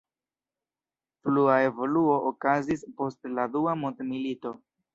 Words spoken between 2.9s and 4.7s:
post la dua mondmilito.